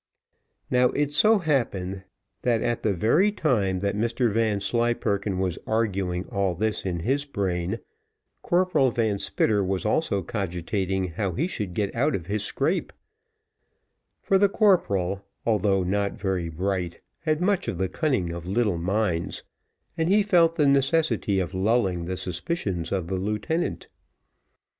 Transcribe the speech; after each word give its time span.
Now, 0.71 0.87
it 0.89 1.13
so 1.13 1.37
happened, 1.37 2.05
that 2.41 2.63
at 2.63 2.81
the 2.81 2.91
very 2.91 3.31
time 3.31 3.81
that 3.81 3.95
Mr 3.95 4.33
Vanslyperken 4.33 5.37
was 5.37 5.59
arguing 5.67 6.25
all 6.29 6.55
this 6.55 6.83
in 6.85 7.01
his 7.01 7.23
brain, 7.25 7.77
Corporal 8.41 8.89
Van 8.89 9.19
Spitter 9.19 9.63
was 9.63 9.85
also 9.85 10.23
cogitating 10.23 11.09
how 11.09 11.33
he 11.33 11.45
should 11.45 11.75
get 11.75 11.93
out 11.93 12.15
of 12.15 12.25
his 12.25 12.43
scrape; 12.43 12.91
for 14.19 14.39
the 14.39 14.49
Corporal, 14.49 15.23
although 15.45 15.83
not 15.83 16.19
very 16.19 16.49
bright, 16.49 16.99
had 17.19 17.39
much 17.39 17.67
of 17.67 17.77
the 17.77 17.87
cunning 17.87 18.31
of 18.31 18.47
little 18.47 18.79
minds, 18.79 19.43
and 19.95 20.09
he 20.09 20.23
felt 20.23 20.55
the 20.55 20.65
necessity 20.65 21.39
of 21.39 21.53
lulling 21.53 22.05
the 22.05 22.17
suspicions 22.17 22.91
of 22.91 23.05
the 23.05 23.17
lieutenant. 23.17 23.85